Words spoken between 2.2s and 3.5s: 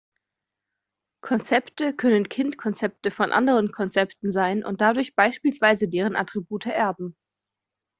Kind-Konzepte von